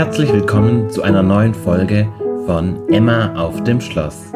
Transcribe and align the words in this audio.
Herzlich 0.00 0.32
willkommen 0.32 0.88
zu 0.88 1.02
einer 1.02 1.22
neuen 1.22 1.52
Folge 1.52 2.10
von 2.46 2.88
Emma 2.88 3.34
auf 3.34 3.62
dem 3.64 3.82
Schloss. 3.82 4.32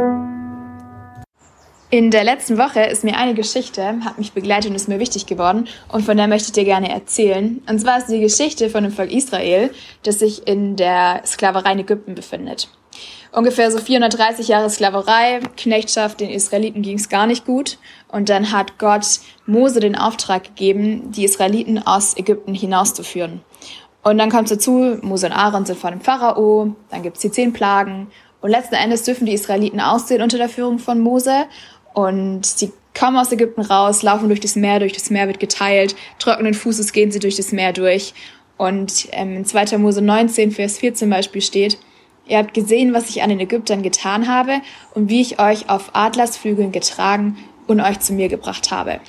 In 1.88 2.10
der 2.10 2.22
letzten 2.22 2.58
Woche 2.58 2.82
ist 2.82 3.02
mir 3.02 3.16
eine 3.16 3.32
Geschichte, 3.32 3.82
hat 4.04 4.18
mich 4.18 4.34
begleitet 4.34 4.68
und 4.68 4.76
ist 4.76 4.90
mir 4.90 4.98
wichtig 4.98 5.24
geworden 5.24 5.66
und 5.88 6.04
von 6.04 6.18
der 6.18 6.28
möchte 6.28 6.48
ich 6.48 6.52
dir 6.52 6.66
gerne 6.66 6.90
erzählen. 6.90 7.62
Und 7.66 7.78
zwar 7.78 7.96
ist 7.96 8.08
die 8.08 8.20
Geschichte 8.20 8.68
von 8.68 8.84
dem 8.84 8.92
Volk 8.92 9.10
Israel, 9.10 9.70
das 10.02 10.18
sich 10.18 10.46
in 10.46 10.76
der 10.76 11.22
Sklaverei 11.24 11.72
in 11.72 11.78
Ägypten 11.78 12.14
befindet. 12.14 12.68
Ungefähr 13.32 13.70
so 13.70 13.78
430 13.78 14.48
Jahre 14.48 14.68
Sklaverei, 14.68 15.40
Knechtschaft, 15.56 16.20
den 16.20 16.28
Israeliten 16.28 16.82
ging 16.82 16.98
es 16.98 17.08
gar 17.08 17.26
nicht 17.26 17.46
gut. 17.46 17.78
Und 18.08 18.28
dann 18.28 18.52
hat 18.52 18.78
Gott 18.78 19.18
Mose 19.46 19.80
den 19.80 19.96
Auftrag 19.96 20.44
gegeben, 20.44 21.10
die 21.10 21.24
Israeliten 21.24 21.84
aus 21.84 22.16
Ägypten 22.16 22.54
hinauszuführen. 22.54 23.40
Und 24.04 24.18
dann 24.18 24.30
kommt 24.30 24.50
dazu, 24.50 24.98
Mose 25.02 25.26
und 25.26 25.32
Aaron 25.32 25.64
sind 25.64 25.78
vor 25.78 25.90
dem 25.90 26.00
Pharao, 26.00 26.76
dann 26.90 27.02
gibt's 27.02 27.20
die 27.20 27.30
zehn 27.30 27.52
Plagen. 27.52 28.08
Und 28.40 28.50
letzten 28.50 28.74
Endes 28.74 29.02
dürfen 29.02 29.24
die 29.24 29.32
Israeliten 29.32 29.80
aussehen 29.80 30.22
unter 30.22 30.36
der 30.36 30.50
Führung 30.50 30.78
von 30.78 31.00
Mose. 31.00 31.46
Und 31.94 32.44
sie 32.44 32.72
kommen 32.98 33.16
aus 33.16 33.32
Ägypten 33.32 33.62
raus, 33.62 34.02
laufen 34.02 34.28
durch 34.28 34.40
das 34.40 34.56
Meer, 34.56 34.78
durch 34.78 34.92
das 34.92 35.10
Meer 35.10 35.26
wird 35.26 35.40
geteilt, 35.40 35.96
trockenen 36.18 36.54
Fußes 36.54 36.92
gehen 36.92 37.10
sie 37.10 37.18
durch 37.18 37.36
das 37.36 37.52
Meer 37.52 37.72
durch. 37.72 38.14
Und 38.56 39.08
ähm, 39.12 39.38
in 39.38 39.44
2. 39.44 39.78
Mose 39.78 40.02
19, 40.02 40.52
Vers 40.52 40.78
4 40.78 40.94
zum 40.94 41.10
Beispiel 41.10 41.42
steht, 41.42 41.78
Ihr 42.26 42.38
habt 42.38 42.54
gesehen, 42.54 42.94
was 42.94 43.10
ich 43.10 43.22
an 43.22 43.28
den 43.28 43.40
Ägyptern 43.40 43.82
getan 43.82 44.28
habe 44.28 44.62
und 44.94 45.10
wie 45.10 45.20
ich 45.20 45.40
euch 45.40 45.68
auf 45.68 45.94
Adlersflügeln 45.94 46.72
getragen 46.72 47.36
und 47.66 47.80
euch 47.80 48.00
zu 48.00 48.14
mir 48.14 48.28
gebracht 48.28 48.70
habe. 48.70 49.00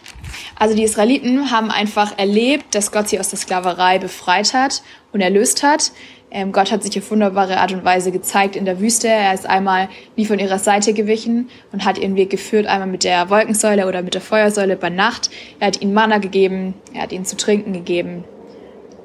Also 0.58 0.76
die 0.76 0.84
Israeliten 0.84 1.52
haben 1.52 1.72
einfach 1.72 2.18
erlebt, 2.18 2.76
dass 2.76 2.92
Gott 2.92 3.10
sie 3.10 3.20
aus 3.20 3.30
der 3.30 3.40
Sklaverei 3.40 4.00
befreit 4.00 4.54
hat 4.54 4.82
und 5.12 5.22
erlöst 5.22 5.64
hat. 5.64 5.92
Ähm, 6.32 6.52
Gott 6.52 6.72
hat 6.72 6.84
sich 6.84 6.98
auf 6.98 7.12
wunderbare 7.12 7.58
Art 7.58 7.72
und 7.72 7.86
Weise 7.86 8.12
gezeigt 8.12 8.56
in 8.56 8.66
der 8.66 8.82
Wüste. 8.82 9.08
Er 9.08 9.34
ist 9.34 9.48
einmal 9.48 9.88
wie 10.16 10.26
von 10.26 10.40
ihrer 10.40 10.60
Seite 10.60 10.94
gewichen 10.94 11.50
und 11.72 11.86
hat 11.86 11.98
ihren 11.98 12.16
Weg 12.16 12.30
geführt, 12.30 12.66
einmal 12.66 12.90
mit 12.90 13.04
der 13.04 13.30
Wolkensäule 13.30 13.88
oder 13.88 14.02
mit 14.02 14.16
der 14.16 14.22
Feuersäule 14.22 14.76
bei 14.76 14.90
Nacht. 14.90 15.30
Er 15.60 15.68
hat 15.68 15.82
ihnen 15.82 15.94
Manna 15.94 16.18
gegeben, 16.18 16.74
er 16.94 17.04
hat 17.04 17.14
ihnen 17.14 17.26
zu 17.26 17.38
trinken 17.38 17.74
gegeben. 17.74 18.26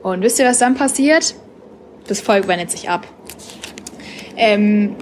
Und 0.03 0.23
wisst 0.23 0.39
ihr, 0.39 0.47
was 0.47 0.59
dann 0.59 0.75
passiert? 0.75 1.35
Das 2.09 2.21
Volk 2.21 2.49
wendet 2.49 2.71
sich 2.71 2.89
ab. 2.89 3.07
Ähm, 4.37 4.97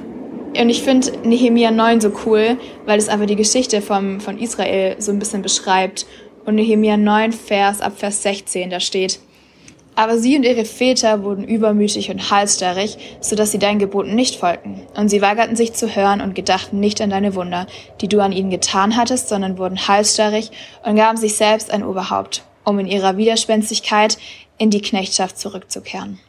und 0.56 0.70
ich 0.70 0.82
finde 0.82 1.12
Nehemia 1.26 1.70
9 1.70 2.00
so 2.00 2.12
cool, 2.26 2.56
weil 2.86 2.98
es 2.98 3.08
einfach 3.08 3.26
die 3.26 3.36
Geschichte 3.36 3.82
vom, 3.82 4.20
von 4.20 4.38
Israel 4.38 4.96
so 4.98 5.12
ein 5.12 5.18
bisschen 5.18 5.42
beschreibt. 5.42 6.06
Und 6.44 6.54
Nehemia 6.54 6.96
9, 6.96 7.32
Vers 7.32 7.80
ab 7.80 7.98
Vers 7.98 8.22
16, 8.22 8.70
da 8.70 8.80
steht, 8.80 9.20
aber 9.98 10.16
sie 10.16 10.36
und 10.36 10.44
ihre 10.44 10.64
Väter 10.64 11.24
wurden 11.24 11.42
übermütig 11.42 12.08
und 12.08 12.30
halsstarrig, 12.30 12.98
so 13.20 13.34
dass 13.34 13.50
sie 13.50 13.58
deinen 13.58 13.80
Geboten 13.80 14.14
nicht 14.14 14.36
folgten. 14.36 14.80
Und 14.94 15.08
sie 15.08 15.20
weigerten 15.20 15.56
sich 15.56 15.72
zu 15.72 15.96
hören 15.96 16.20
und 16.20 16.36
gedachten 16.36 16.78
nicht 16.78 17.00
an 17.00 17.10
deine 17.10 17.34
Wunder, 17.34 17.66
die 18.00 18.06
du 18.06 18.20
an 18.20 18.30
ihnen 18.30 18.48
getan 18.48 18.96
hattest, 18.96 19.28
sondern 19.28 19.58
wurden 19.58 19.88
halsstarrig 19.88 20.52
und 20.84 20.94
gaben 20.94 21.18
sich 21.18 21.34
selbst 21.34 21.72
ein 21.72 21.84
Oberhaupt, 21.84 22.44
um 22.64 22.78
in 22.78 22.86
ihrer 22.86 23.16
Widerspenstigkeit 23.16 24.18
in 24.56 24.70
die 24.70 24.82
Knechtschaft 24.82 25.36
zurückzukehren. 25.36 26.20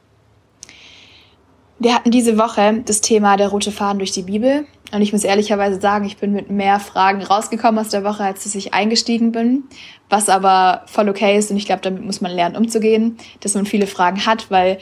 Wir 1.82 1.96
hatten 1.96 2.12
diese 2.12 2.38
Woche 2.38 2.82
das 2.86 3.00
Thema 3.00 3.38
der 3.38 3.48
rote 3.48 3.72
Faden 3.72 4.00
durch 4.00 4.12
die 4.12 4.24
Bibel. 4.24 4.66
Und 4.92 5.02
ich 5.02 5.14
muss 5.14 5.24
ehrlicherweise 5.24 5.80
sagen, 5.80 6.06
ich 6.06 6.18
bin 6.18 6.34
mit 6.34 6.50
mehr 6.50 6.80
Fragen 6.82 7.24
rausgekommen 7.24 7.80
aus 7.80 7.90
der 7.90 8.04
Woche, 8.04 8.24
als 8.24 8.44
dass 8.44 8.54
ich 8.56 8.74
eingestiegen 8.74 9.32
bin. 9.32 9.64
Was 10.10 10.28
aber 10.28 10.84
voll 10.88 11.08
okay 11.08 11.38
ist. 11.38 11.52
Und 11.52 11.58
ich 11.58 11.66
glaube, 11.66 11.82
damit 11.82 12.04
muss 12.04 12.20
man 12.20 12.32
lernen, 12.32 12.58
umzugehen, 12.58 13.18
dass 13.40 13.54
man 13.54 13.66
viele 13.66 13.88
Fragen 13.88 14.26
hat, 14.26 14.52
weil 14.52 14.80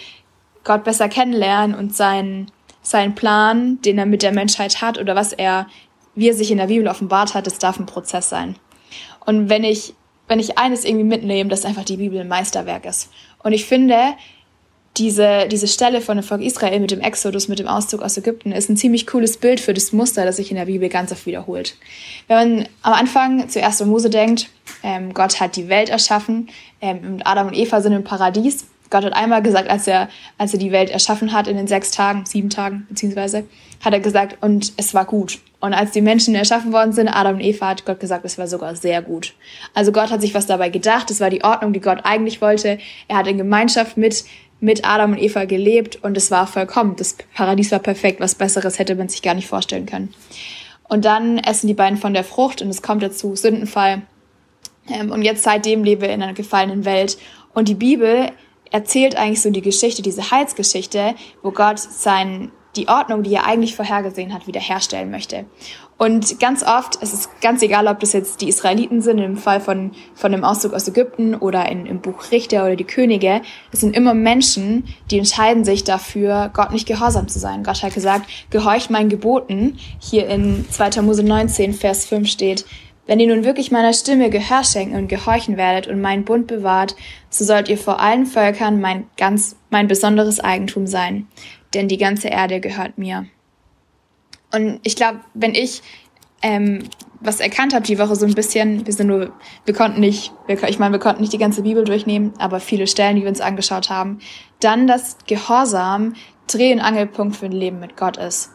Gott 0.63 0.83
besser 0.85 1.07
kennenlernen 1.07 1.77
und 1.77 1.95
seinen, 1.95 2.51
seinen 2.81 3.13
Plan, 3.13 3.79
den 3.81 3.99
er 3.99 4.07
mit 4.07 4.23
der 4.23 4.31
Menschheit 4.31 4.81
hat 4.81 4.97
oder 4.97 5.15
was 5.15 5.33
er, 5.33 5.67
wie 6.15 6.29
er 6.29 6.33
sich 6.33 6.49
in 6.49 6.57
der 6.57 6.67
Bibel 6.67 6.87
offenbart 6.87 7.35
hat, 7.35 7.45
das 7.45 7.59
darf 7.59 7.79
ein 7.79 7.85
Prozess 7.85 8.27
sein. 8.27 8.55
Und 9.23 9.49
wenn 9.49 9.63
ich, 9.63 9.93
wenn 10.27 10.39
ich 10.39 10.57
eines 10.57 10.83
irgendwie 10.83 11.05
mitnehme, 11.05 11.49
dass 11.51 11.63
einfach 11.63 11.85
die 11.85 11.97
Bibel 11.97 12.19
ein 12.19 12.27
Meisterwerk 12.27 12.85
ist. 12.85 13.11
Und 13.43 13.53
ich 13.53 13.65
finde, 13.65 14.15
diese, 14.97 15.47
diese 15.47 15.67
Stelle 15.67 16.01
von 16.01 16.17
dem 16.17 16.23
Volk 16.23 16.41
Israel 16.41 16.79
mit 16.79 16.91
dem 16.91 17.01
Exodus, 17.01 17.47
mit 17.47 17.59
dem 17.59 17.67
Auszug 17.67 18.01
aus 18.01 18.17
Ägypten, 18.17 18.51
ist 18.51 18.69
ein 18.69 18.77
ziemlich 18.77 19.07
cooles 19.07 19.37
Bild 19.37 19.59
für 19.59 19.73
das 19.73 19.93
Muster, 19.93 20.25
das 20.25 20.37
sich 20.37 20.51
in 20.51 20.57
der 20.57 20.65
Bibel 20.65 20.89
ganz 20.89 21.11
oft 21.11 21.25
wiederholt. 21.25 21.75
Wenn 22.27 22.37
man 22.37 22.69
am 22.81 22.93
Anfang 22.93 23.49
zuerst 23.49 23.81
an 23.81 23.89
Mose 23.89 24.09
denkt, 24.09 24.49
ähm, 24.83 25.13
Gott 25.13 25.39
hat 25.39 25.55
die 25.55 25.69
Welt 25.69 25.89
erschaffen, 25.89 26.49
ähm, 26.81 27.21
Adam 27.23 27.47
und 27.47 27.53
Eva 27.53 27.81
sind 27.81 27.93
im 27.93 28.03
Paradies. 28.03 28.67
Gott 28.89 29.03
hat 29.03 29.13
einmal 29.13 29.41
gesagt, 29.41 29.69
als 29.69 29.85
er, 29.87 30.07
als 30.37 30.53
er 30.53 30.59
die 30.59 30.71
Welt 30.71 30.89
erschaffen 30.89 31.33
hat, 31.33 31.47
in 31.47 31.57
den 31.57 31.67
sechs 31.67 31.91
Tagen, 31.91 32.25
sieben 32.25 32.49
Tagen 32.49 32.87
beziehungsweise, 32.89 33.43
hat 33.83 33.93
er 33.93 33.99
gesagt, 33.99 34.37
und 34.41 34.73
es 34.77 34.93
war 34.93 35.05
gut. 35.05 35.39
Und 35.59 35.73
als 35.73 35.91
die 35.91 36.01
Menschen 36.01 36.35
erschaffen 36.35 36.71
worden 36.71 36.93
sind, 36.93 37.07
Adam 37.07 37.35
und 37.35 37.41
Eva, 37.41 37.69
hat 37.69 37.85
Gott 37.85 37.99
gesagt, 37.99 38.25
es 38.25 38.37
war 38.37 38.47
sogar 38.47 38.75
sehr 38.75 39.01
gut. 39.01 39.33
Also 39.73 39.91
Gott 39.91 40.11
hat 40.11 40.21
sich 40.21 40.33
was 40.33 40.45
dabei 40.45 40.69
gedacht, 40.69 41.09
es 41.11 41.19
war 41.19 41.29
die 41.29 41.43
Ordnung, 41.43 41.73
die 41.73 41.81
Gott 41.81 41.99
eigentlich 42.03 42.41
wollte. 42.41 42.77
Er 43.07 43.17
hat 43.17 43.27
in 43.27 43.37
Gemeinschaft 43.37 43.97
mit 43.97 44.23
mit 44.59 44.85
Adam 44.85 45.11
und 45.11 45.19
Eva 45.19 45.45
gelebt 45.45 46.03
und 46.03 46.17
es 46.17 46.31
war 46.31 46.47
vollkommen. 46.47 46.95
Das 46.95 47.15
Paradies 47.33 47.71
war 47.71 47.79
perfekt. 47.79 48.19
Was 48.19 48.35
Besseres 48.35 48.79
hätte 48.79 48.95
man 48.95 49.09
sich 49.09 49.21
gar 49.21 49.33
nicht 49.33 49.47
vorstellen 49.47 49.85
können. 49.85 50.13
Und 50.89 51.05
dann 51.05 51.37
essen 51.37 51.67
die 51.67 51.73
beiden 51.73 51.97
von 51.97 52.13
der 52.13 52.23
Frucht 52.23 52.61
und 52.61 52.69
es 52.69 52.81
kommt 52.81 53.03
dazu 53.03 53.35
Sündenfall. 53.35 54.03
Ähm, 54.89 55.11
und 55.11 55.21
jetzt 55.21 55.43
seitdem 55.43 55.83
lebe 55.83 56.03
wir 56.03 56.09
in 56.09 56.23
einer 56.23 56.33
gefallenen 56.33 56.85
Welt. 56.85 57.17
Und 57.53 57.67
die 57.67 57.75
Bibel 57.75 58.31
erzählt 58.71 59.15
eigentlich 59.15 59.41
so 59.41 59.49
die 59.49 59.61
Geschichte, 59.61 60.01
diese 60.01 60.31
Heilsgeschichte, 60.31 61.15
wo 61.43 61.51
Gott 61.51 61.79
sein, 61.79 62.51
die 62.77 62.87
Ordnung, 62.87 63.23
die 63.23 63.33
er 63.33 63.45
eigentlich 63.45 63.75
vorhergesehen 63.75 64.33
hat, 64.33 64.47
wiederherstellen 64.47 65.11
möchte. 65.11 65.45
Und 65.97 66.39
ganz 66.39 66.63
oft, 66.63 66.99
es 67.01 67.11
ist 67.11 67.41
ganz 67.41 67.63
egal, 67.63 67.87
ob 67.87 67.99
das 67.99 68.13
jetzt 68.13 68.41
die 68.41 68.49
Israeliten 68.49 69.01
sind, 69.01 69.17
im 69.17 69.35
Fall 69.35 69.59
von, 69.59 69.91
von 70.13 70.31
dem 70.31 70.43
Auszug 70.43 70.73
aus 70.73 70.87
Ägypten 70.87 71.33
oder 71.33 71.67
in, 71.69 71.87
im 71.87 72.01
Buch 72.01 72.31
Richter 72.31 72.63
oder 72.63 72.75
die 72.75 72.83
Könige, 72.83 73.41
es 73.71 73.79
sind 73.79 73.95
immer 73.95 74.13
Menschen, 74.13 74.85
die 75.09 75.17
entscheiden 75.17 75.65
sich 75.65 75.83
dafür, 75.83 76.51
Gott 76.53 76.71
nicht 76.71 76.87
gehorsam 76.87 77.27
zu 77.27 77.39
sein. 77.39 77.63
Gott 77.63 77.81
hat 77.81 77.95
gesagt, 77.95 78.29
gehorcht 78.51 78.91
meinen 78.91 79.09
Geboten. 79.09 79.77
Hier 79.99 80.27
in 80.27 80.65
2. 80.69 81.01
Mose 81.01 81.23
19, 81.23 81.73
Vers 81.73 82.05
5 82.05 82.29
steht, 82.29 82.65
wenn 83.07 83.21
ihr 83.21 83.33
nun 83.33 83.45
wirklich 83.45 83.71
meiner 83.71 83.93
Stimme 83.93 84.29
Gehör 84.29 84.65
schenken 84.65 84.97
und 84.97 85.07
gehorchen 85.07 85.55
werdet 85.55 85.87
und 85.87 86.01
meinen 86.01 86.25
Bund 86.25 86.45
bewahrt, 86.45 86.95
so 87.29 87.45
sollt 87.45 87.69
ihr 87.69 87.77
vor 87.77 88.01
allen 88.01 88.25
Völkern 88.25 88.81
mein 88.81 89.07
ganz, 89.15 89.55
mein 89.69 89.87
besonderes 89.87 90.41
Eigentum 90.41 90.87
sein. 90.87 91.27
Denn 91.73 91.87
die 91.87 91.97
ganze 91.97 92.29
Erde 92.29 92.59
gehört 92.59 92.97
mir. 92.97 93.25
Und 94.53 94.79
ich 94.83 94.95
glaube, 94.95 95.19
wenn 95.33 95.53
ich 95.53 95.81
ähm, 96.41 96.83
was 97.19 97.39
erkannt 97.39 97.73
habe 97.73 97.85
die 97.85 97.97
Woche 97.97 98.15
so 98.15 98.25
ein 98.25 98.35
bisschen, 98.35 98.85
wir 98.85 98.93
sind 98.93 99.07
nur, 99.07 99.31
wir 99.65 99.73
konnten 99.73 99.99
nicht, 99.99 100.31
wir, 100.45 100.61
ich 100.63 100.79
meine, 100.79 100.93
wir 100.93 100.99
konnten 100.99 101.21
nicht 101.21 101.33
die 101.33 101.39
ganze 101.39 101.63
Bibel 101.63 101.83
durchnehmen, 101.83 102.33
aber 102.37 102.59
viele 102.59 102.87
Stellen, 102.87 103.15
die 103.15 103.23
wir 103.23 103.29
uns 103.29 103.41
angeschaut 103.41 103.89
haben, 103.89 104.19
dann, 104.59 104.87
dass 104.87 105.17
Gehorsam 105.25 106.13
Dreh- 106.47 106.73
und 106.73 106.79
Angelpunkt 106.79 107.35
für 107.35 107.47
ein 107.47 107.51
Leben 107.51 107.79
mit 107.79 107.97
Gott 107.97 108.17
ist. 108.17 108.51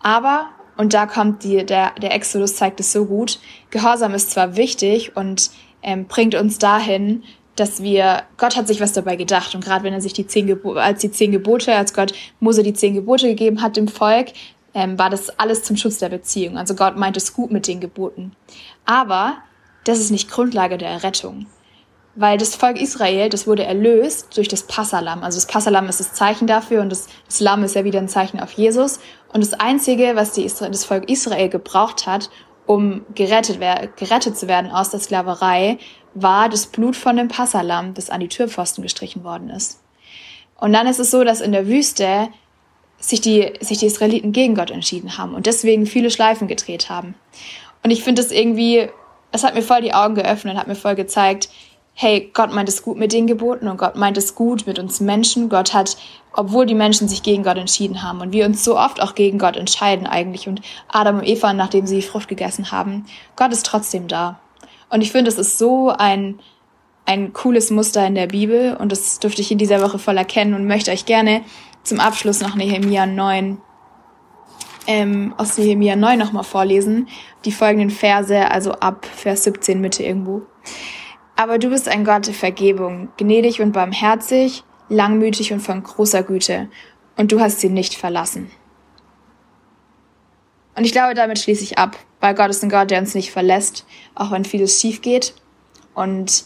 Aber, 0.00 0.46
und 0.76 0.94
da 0.94 1.06
kommt 1.06 1.42
die, 1.42 1.66
der, 1.66 1.92
der 2.00 2.14
Exodus 2.14 2.56
zeigt 2.56 2.80
es 2.80 2.92
so 2.92 3.06
gut, 3.06 3.40
Gehorsam 3.70 4.14
ist 4.14 4.30
zwar 4.30 4.56
wichtig 4.56 5.16
und 5.16 5.50
ähm, 5.82 6.06
bringt 6.06 6.34
uns 6.34 6.58
dahin, 6.58 7.24
dass 7.56 7.82
wir, 7.82 8.22
Gott 8.36 8.56
hat 8.56 8.68
sich 8.68 8.80
was 8.80 8.92
dabei 8.92 9.16
gedacht 9.16 9.54
und 9.54 9.64
gerade 9.64 9.82
wenn 9.84 9.92
er 9.92 10.00
sich 10.00 10.12
die 10.12 10.26
zehn 10.26 10.46
Gebote, 10.46 10.80
als 10.80 11.00
die 11.00 11.10
zehn 11.10 11.32
Gebote, 11.32 11.74
als 11.74 11.94
Gott 11.94 12.12
Mose 12.38 12.62
die 12.62 12.74
zehn 12.74 12.94
Gebote 12.94 13.26
gegeben 13.26 13.62
hat 13.62 13.76
dem 13.76 13.88
Volk, 13.88 14.28
ähm, 14.74 14.98
war 14.98 15.08
das 15.08 15.30
alles 15.38 15.62
zum 15.62 15.76
Schutz 15.76 15.98
der 15.98 16.10
Beziehung. 16.10 16.58
Also 16.58 16.74
Gott 16.74 16.96
meint 16.96 17.16
es 17.16 17.32
gut 17.32 17.50
mit 17.50 17.66
den 17.66 17.80
Geboten. 17.80 18.32
Aber 18.84 19.38
das 19.84 19.98
ist 19.98 20.10
nicht 20.10 20.30
Grundlage 20.30 20.76
der 20.76 20.90
Errettung. 20.90 21.46
Weil 22.14 22.36
das 22.38 22.54
Volk 22.54 22.80
Israel, 22.80 23.30
das 23.30 23.46
wurde 23.46 23.64
erlöst 23.64 24.36
durch 24.36 24.48
das 24.48 24.64
Passalam. 24.64 25.22
Also 25.22 25.38
das 25.38 25.46
Passalam 25.46 25.88
ist 25.88 26.00
das 26.00 26.12
Zeichen 26.12 26.46
dafür 26.46 26.82
und 26.82 26.90
das, 26.90 27.08
das 27.26 27.40
Lamm 27.40 27.62
ist 27.62 27.74
ja 27.74 27.84
wieder 27.84 27.98
ein 27.98 28.08
Zeichen 28.08 28.38
auf 28.38 28.52
Jesus. 28.52 29.00
Und 29.32 29.42
das 29.42 29.54
Einzige, 29.54 30.12
was 30.14 30.32
die, 30.32 30.44
das 30.44 30.84
Volk 30.84 31.10
Israel 31.10 31.48
gebraucht 31.48 32.06
hat, 32.06 32.30
um 32.66 33.06
gerettet, 33.14 33.60
gerettet 33.96 34.36
zu 34.36 34.48
werden 34.48 34.70
aus 34.70 34.90
der 34.90 35.00
Sklaverei, 35.00 35.78
war 36.16 36.48
das 36.48 36.66
Blut 36.66 36.96
von 36.96 37.16
dem 37.16 37.28
Passalam, 37.28 37.94
das 37.94 38.10
an 38.10 38.20
die 38.20 38.28
Türpfosten 38.28 38.82
gestrichen 38.82 39.22
worden 39.22 39.50
ist. 39.50 39.80
Und 40.58 40.72
dann 40.72 40.86
ist 40.86 40.98
es 40.98 41.10
so, 41.10 41.22
dass 41.24 41.42
in 41.42 41.52
der 41.52 41.68
Wüste 41.68 42.28
sich 42.98 43.20
die, 43.20 43.52
sich 43.60 43.78
die 43.78 43.86
Israeliten 43.86 44.32
gegen 44.32 44.54
Gott 44.54 44.70
entschieden 44.70 45.18
haben 45.18 45.34
und 45.34 45.46
deswegen 45.46 45.86
viele 45.86 46.10
Schleifen 46.10 46.48
gedreht 46.48 46.88
haben. 46.88 47.14
Und 47.82 47.90
ich 47.90 48.02
finde 48.02 48.22
es 48.22 48.32
irgendwie, 48.32 48.88
es 49.32 49.44
hat 49.44 49.54
mir 49.54 49.62
voll 49.62 49.82
die 49.82 49.92
Augen 49.92 50.14
geöffnet, 50.14 50.54
und 50.54 50.60
hat 50.60 50.68
mir 50.68 50.74
voll 50.74 50.94
gezeigt, 50.94 51.50
hey, 51.92 52.30
Gott 52.32 52.52
meint 52.52 52.68
es 52.68 52.82
gut 52.82 52.96
mit 52.96 53.12
den 53.12 53.26
Geboten 53.26 53.68
und 53.68 53.76
Gott 53.76 53.96
meint 53.96 54.16
es 54.16 54.34
gut 54.34 54.66
mit 54.66 54.78
uns 54.78 55.00
Menschen. 55.00 55.48
Gott 55.48 55.74
hat, 55.74 55.96
obwohl 56.32 56.66
die 56.66 56.74
Menschen 56.74 57.08
sich 57.08 57.22
gegen 57.22 57.42
Gott 57.42 57.56
entschieden 57.58 58.02
haben 58.02 58.20
und 58.20 58.32
wir 58.32 58.46
uns 58.46 58.64
so 58.64 58.78
oft 58.78 59.02
auch 59.02 59.14
gegen 59.14 59.38
Gott 59.38 59.56
entscheiden 59.56 60.06
eigentlich 60.06 60.48
und 60.48 60.60
Adam 60.88 61.18
und 61.18 61.26
Eva, 61.26 61.52
nachdem 61.52 61.86
sie 61.86 62.02
Frucht 62.02 62.28
gegessen 62.28 62.70
haben, 62.70 63.06
Gott 63.34 63.52
ist 63.52 63.66
trotzdem 63.66 64.08
da. 64.08 64.40
Und 64.90 65.00
ich 65.00 65.12
finde, 65.12 65.30
es 65.30 65.38
ist 65.38 65.58
so 65.58 65.90
ein, 65.90 66.40
ein 67.04 67.32
cooles 67.32 67.70
Muster 67.70 68.06
in 68.06 68.14
der 68.14 68.28
Bibel 68.28 68.76
und 68.76 68.92
das 68.92 69.18
durfte 69.18 69.40
ich 69.40 69.50
in 69.50 69.58
dieser 69.58 69.82
Woche 69.82 69.98
voll 69.98 70.16
erkennen 70.16 70.54
und 70.54 70.66
möchte 70.66 70.90
euch 70.90 71.06
gerne 71.06 71.42
zum 71.82 72.00
Abschluss 72.00 72.40
noch 72.40 72.54
Nehemia 72.54 73.06
9, 73.06 73.58
ähm, 74.86 75.34
aus 75.36 75.58
Nehemia 75.58 75.96
9 75.96 76.18
nochmal 76.18 76.44
vorlesen. 76.44 77.08
Die 77.44 77.52
folgenden 77.52 77.90
Verse, 77.90 78.50
also 78.50 78.72
ab 78.72 79.06
Vers 79.06 79.44
17 79.44 79.80
Mitte 79.80 80.02
irgendwo. 80.02 80.42
Aber 81.36 81.58
du 81.58 81.68
bist 81.68 81.88
ein 81.88 82.04
Gott 82.04 82.26
der 82.26 82.34
Vergebung, 82.34 83.08
gnädig 83.16 83.60
und 83.60 83.72
barmherzig, 83.72 84.64
langmütig 84.88 85.52
und 85.52 85.60
von 85.60 85.82
großer 85.82 86.22
Güte. 86.22 86.68
Und 87.16 87.32
du 87.32 87.40
hast 87.40 87.60
sie 87.60 87.68
nicht 87.68 87.94
verlassen. 87.94 88.50
Und 90.76 90.84
ich 90.84 90.92
glaube, 90.92 91.14
damit 91.14 91.38
schließe 91.38 91.64
ich 91.64 91.78
ab, 91.78 91.96
weil 92.20 92.34
Gott 92.34 92.50
ist 92.50 92.62
ein 92.62 92.70
Gott, 92.70 92.90
der 92.90 93.00
uns 93.00 93.14
nicht 93.14 93.30
verlässt, 93.30 93.86
auch 94.14 94.30
wenn 94.30 94.44
vieles 94.44 94.80
schief 94.80 95.00
geht. 95.00 95.34
Und 95.94 96.44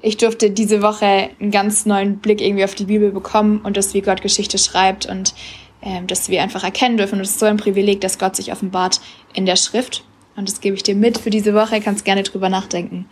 ich 0.00 0.16
durfte 0.16 0.50
diese 0.50 0.82
Woche 0.82 1.30
einen 1.40 1.50
ganz 1.50 1.84
neuen 1.84 2.18
Blick 2.18 2.40
irgendwie 2.40 2.64
auf 2.64 2.74
die 2.74 2.84
Bibel 2.84 3.10
bekommen 3.10 3.60
und 3.62 3.76
das, 3.76 3.92
wie 3.92 4.02
Gott 4.02 4.22
Geschichte 4.22 4.58
schreibt 4.58 5.06
und 5.06 5.34
ähm, 5.82 6.06
dass 6.06 6.28
wir 6.28 6.42
einfach 6.42 6.62
erkennen 6.62 6.96
dürfen. 6.96 7.16
Und 7.16 7.22
es 7.22 7.30
ist 7.30 7.40
so 7.40 7.46
ein 7.46 7.56
Privileg, 7.56 8.00
dass 8.00 8.18
Gott 8.18 8.36
sich 8.36 8.52
offenbart 8.52 9.00
in 9.34 9.46
der 9.46 9.56
Schrift. 9.56 10.04
Und 10.36 10.48
das 10.48 10.60
gebe 10.60 10.76
ich 10.76 10.84
dir 10.84 10.94
mit 10.94 11.18
für 11.18 11.30
diese 11.30 11.54
Woche. 11.54 11.80
Kannst 11.80 12.04
gerne 12.04 12.22
drüber 12.22 12.48
nachdenken 12.48 13.06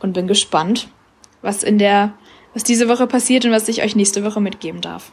und 0.00 0.12
bin 0.12 0.26
gespannt, 0.26 0.88
was 1.40 1.62
in 1.62 1.78
der, 1.78 2.12
was 2.52 2.62
diese 2.62 2.88
Woche 2.88 3.06
passiert 3.06 3.46
und 3.46 3.52
was 3.52 3.68
ich 3.68 3.82
euch 3.82 3.96
nächste 3.96 4.22
Woche 4.22 4.40
mitgeben 4.40 4.82
darf. 4.82 5.12